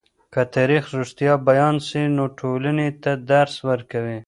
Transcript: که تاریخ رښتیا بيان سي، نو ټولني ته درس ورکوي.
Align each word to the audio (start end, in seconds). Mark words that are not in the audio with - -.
که 0.33 0.41
تاریخ 0.55 0.83
رښتیا 0.99 1.33
بيان 1.49 1.75
سي، 1.87 2.01
نو 2.15 2.25
ټولني 2.39 2.89
ته 3.03 3.11
درس 3.31 3.55
ورکوي. 3.69 4.17